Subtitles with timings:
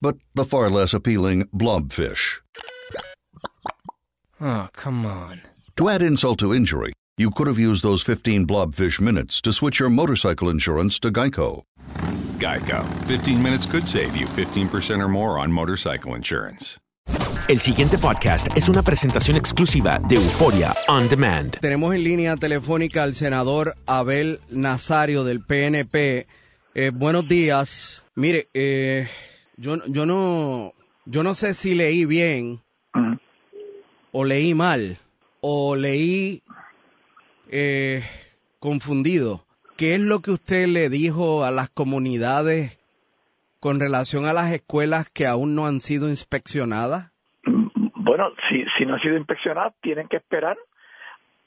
[0.00, 2.40] but the far less appealing blobfish.
[4.40, 5.42] Oh, come on.
[5.76, 9.80] To add insult to injury, you could have used those 15 blobfish minutes to switch
[9.80, 11.62] your motorcycle insurance to Geico.
[12.38, 12.84] Geico.
[13.06, 16.78] 15 minutes could save you 15% or more on motorcycle insurance.
[17.48, 21.58] El siguiente podcast es una presentación exclusiva de Euforia On Demand.
[21.60, 26.26] Tenemos en línea telefónica al senador Abel Nazario del PNP.
[26.74, 28.02] Eh, buenos días.
[28.14, 29.08] Mire, eh,
[29.58, 30.72] yo, yo no
[31.04, 32.60] yo no sé si leí bien
[34.12, 34.96] o leí mal
[35.40, 36.42] o leí
[37.50, 38.02] eh,
[38.58, 39.44] confundido.
[39.76, 42.78] ¿Qué es lo que usted le dijo a las comunidades
[43.60, 47.10] con relación a las escuelas que aún no han sido inspeccionadas?
[47.44, 50.56] Bueno, si, si no ha sido inspeccionado, tienen que esperar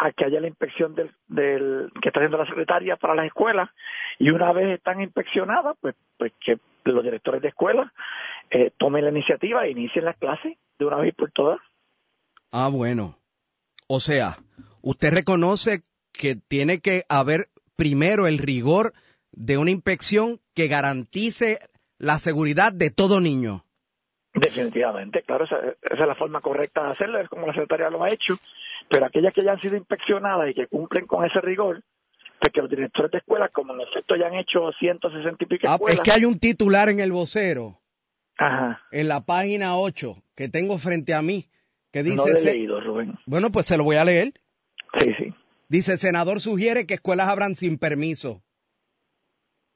[0.00, 3.68] a que haya la inspección del, del que está haciendo la secretaria para las escuelas
[4.18, 7.92] y una vez están inspeccionadas, pues, pues que los directores de escuelas
[8.50, 11.58] eh, tomen la iniciativa e inicien las clases de una vez por todas.
[12.50, 13.18] Ah, bueno.
[13.88, 14.38] O sea,
[14.80, 18.94] usted reconoce que tiene que haber primero el rigor
[19.32, 21.58] de una inspección que garantice
[21.98, 23.64] la seguridad de todo niño.
[24.32, 28.04] Definitivamente, claro, esa, esa es la forma correcta de hacerlo, es como la secretaria lo
[28.04, 28.38] ha hecho,
[28.90, 31.80] pero aquellas que ya han sido inspeccionadas y que cumplen con ese rigor,
[32.40, 35.68] pues que los directores de escuelas, como en efecto ya han hecho 160 y pico
[35.68, 37.78] Ah, escuelas, es que hay un titular en el vocero,
[38.36, 38.82] Ajá.
[38.90, 41.48] en la página 8, que tengo frente a mí,
[41.92, 42.16] que dice...
[42.16, 43.16] no lo he leído, Rubén.
[43.26, 44.32] Bueno, pues se lo voy a leer.
[44.98, 45.34] Sí, sí.
[45.68, 48.42] Dice, senador sugiere que escuelas abran sin permiso.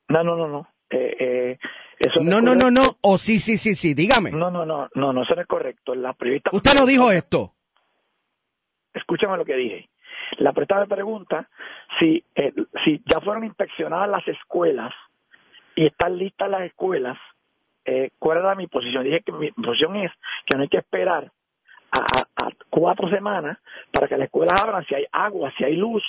[0.08, 0.68] No, no, no, no.
[0.90, 1.58] Eh, eh,
[2.00, 2.96] eso No, no, no, no.
[3.00, 4.32] O sí, sí, sí, sí, dígame.
[4.32, 5.94] No, no, no, no, no, eso no es correcto.
[5.94, 6.50] La periodista...
[6.52, 7.54] Usted no dijo esto.
[9.04, 9.88] Escúchame lo que dije.
[10.38, 11.48] La periodista me pregunta
[11.98, 12.52] si, eh,
[12.84, 14.92] si ya fueron inspeccionadas las escuelas
[15.76, 17.18] y están listas las escuelas,
[17.84, 19.04] eh, ¿cuál era mi posición?
[19.04, 20.10] Dije que mi posición es
[20.46, 21.30] que no hay que esperar
[21.92, 23.58] a, a- a cuatro semanas
[23.92, 26.02] para que las escuelas abran si hay agua, si hay luz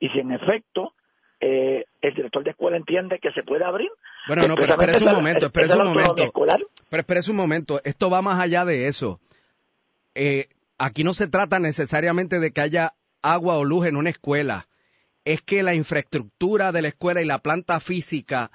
[0.00, 0.94] y si en efecto
[1.40, 3.90] eh, el director de escuela entiende que se puede abrir.
[4.26, 6.22] Bueno, no, pero espérese un momento, espérese un momento.
[6.90, 9.20] Pero espérese un momento, esto va más allá de eso.
[10.14, 10.46] Eh,
[10.84, 14.66] aquí no se trata necesariamente de que haya agua o luz en una escuela.
[15.24, 18.50] Es que la infraestructura de la escuela y la planta física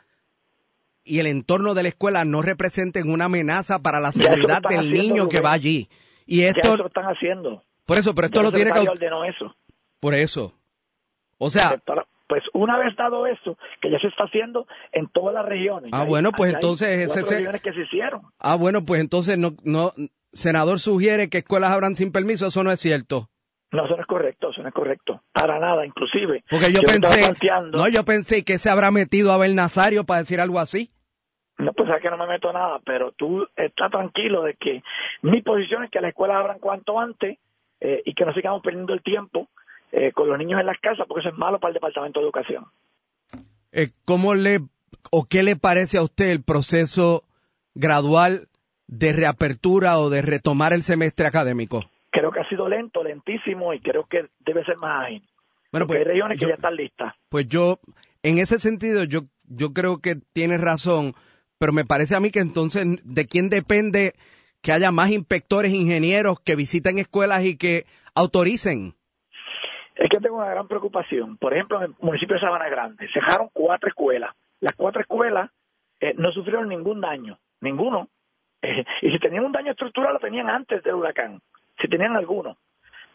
[1.06, 5.30] y el entorno de la escuela no representen una amenaza para la seguridad del niño
[5.30, 5.88] que va allí.
[6.26, 7.64] Y Ya esto, eso lo están haciendo.
[7.86, 8.80] por eso, pero esto Ya lo tiene que...
[8.90, 9.56] ordenó eso.
[10.02, 10.54] Por eso.
[11.38, 11.82] O sea,
[12.28, 15.92] Pues una vez dado eso, que ya se está haciendo en todas las regiones.
[15.94, 18.24] Ah, bueno, pues entonces ese regiones que se hicieron.
[18.40, 19.94] ah, bueno, pues entonces no, no,
[20.32, 23.30] senador sugiere que escuelas abran sin permiso, eso no es cierto.
[23.72, 25.22] No, eso no es correcto, eso no es correcto.
[25.34, 26.44] Para nada, inclusive.
[26.50, 27.34] Porque yo, pensé,
[27.72, 30.90] no, yo pensé que se habrá metido a Abel Nazario para decir algo así.
[31.58, 34.84] No, pues es que no me meto nada, pero tú estás tranquilo de que
[35.24, 37.40] mi posición es que las escuelas abran cuanto antes
[37.82, 39.50] eh, y que no sigamos perdiendo el tiempo
[39.92, 42.26] eh, con los niños en las casas, porque eso es malo para el Departamento de
[42.26, 42.66] Educación.
[43.72, 44.60] Eh, ¿Cómo le
[45.12, 47.24] o qué le parece a usted el proceso
[47.74, 48.48] gradual
[48.88, 51.84] de reapertura o de retomar el semestre académico?
[52.12, 55.22] Creo que ha sido lento, lentísimo y creo que debe ser más ágil.
[55.72, 57.13] Bueno, Porque pues, hay regiones yo- que ya están listas.
[57.30, 57.80] Pues yo,
[58.24, 61.13] en ese sentido, yo, yo creo que tienes razón,
[61.60, 64.13] pero me parece a mí que entonces, ¿de quién depende
[64.62, 67.86] que haya más inspectores, ingenieros que visiten escuelas y que
[68.16, 68.95] autoricen?
[69.95, 71.38] Es que tengo una gran preocupación.
[71.38, 74.33] Por ejemplo, en el municipio de Sabana Grande cerraron cuatro escuelas.
[74.60, 75.51] Las cuatro escuelas
[76.00, 78.10] eh, no sufrieron ningún daño, ninguno.
[79.01, 81.42] Y si tenían un daño estructural lo tenían antes del huracán,
[81.80, 82.57] si tenían alguno.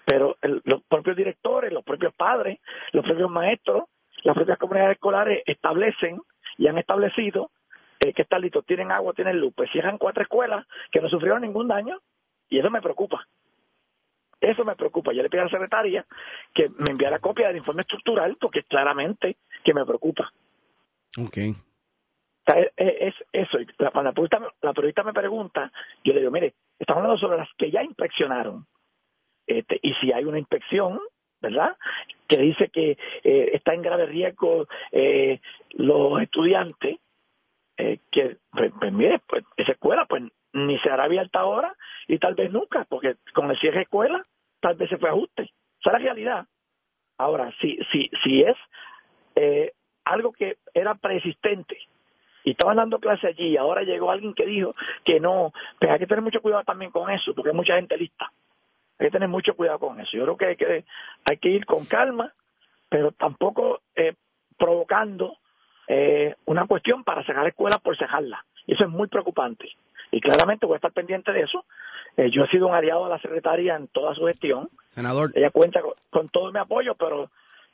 [0.05, 2.59] Pero el- los propios directores, los propios padres,
[2.93, 3.85] los propios maestros,
[4.25, 6.21] las propias comunidades escolares establecen
[6.59, 7.51] y han establecido
[8.01, 9.53] eh, que están listos, tienen agua, tienen luz.
[9.57, 12.01] Pues cierran cuatro escuelas que no sufrieron ningún daño
[12.49, 13.27] y eso me preocupa.
[14.41, 15.13] Eso me preocupa.
[15.13, 16.05] Yo le pido a la secretaria
[16.53, 20.33] que me envíe la copia del informe estructural porque claramente que me preocupa.
[21.19, 21.39] Ok.
[22.45, 23.59] O sea, es, es eso.
[23.79, 25.73] La periodista me pregunta,
[26.03, 28.67] yo le digo, mire, estamos hablando sobre las que ya inspeccionaron.
[29.47, 31.01] Este, y si hay una inspección,
[31.41, 31.77] ¿verdad?
[32.27, 35.41] Que dice que eh, está en grave riesgo eh,
[35.71, 36.99] los estudiantes,
[37.77, 40.23] eh, que, pues, pues, mire, pues esa escuela pues
[40.53, 41.75] ni se hará abierta ahora
[42.07, 44.25] y tal vez nunca, porque con el cierre de escuela
[44.61, 45.43] tal vez se fue ajuste.
[45.43, 46.47] Esa es la realidad.
[47.19, 48.57] Ahora, si, si, si es
[49.35, 49.73] eh,
[50.05, 51.79] algo que era preexistente
[52.45, 54.75] y estaban dando clase allí y ahora llegó alguien que dijo
[55.05, 57.97] que no, pues hay que tener mucho cuidado también con eso, porque hay mucha gente
[57.97, 58.33] lista.
[58.99, 60.17] Hay que tener mucho cuidado con eso.
[60.17, 60.85] Yo creo que hay que,
[61.29, 62.33] hay que ir con calma,
[62.89, 64.15] pero tampoco eh,
[64.59, 65.39] provocando
[65.89, 68.45] eh, una cuestión para cerrar escuelas por cerrarla.
[68.67, 69.69] Y eso es muy preocupante.
[70.11, 71.65] Y claramente voy a estar pendiente de eso.
[72.17, 74.69] Eh, yo he sido un aliado de la secretaria en toda su gestión.
[74.91, 77.31] Senador, Ella cuenta con, con todo mi apoyo, pero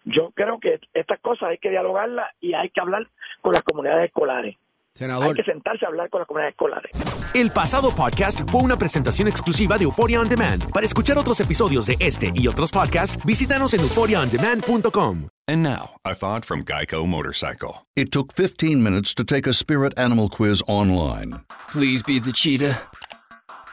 [0.08, 3.06] yo creo que estas cosas hay que dialogarlas y hay que hablar
[3.40, 4.56] con las comunidades escolares.
[4.56, 6.90] Hay senador, que sentarse a hablar con las comunidades escolares.
[7.32, 10.72] El pasado podcast fue una presentación exclusiva de Euphoria On Demand.
[10.72, 15.28] Para escuchar otros episodios de este y otros podcasts, visítanos en euphoriaondemand.com.
[15.46, 17.86] And now, a thought from Geico Motorcycle.
[17.94, 21.40] It took 15 minutes to take a spirit animal quiz online
[21.70, 22.76] Please be the cheetah.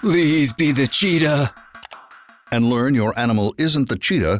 [0.02, 1.52] Please be the cheetah.
[2.52, 4.40] and learn your animal isn't the cheetah,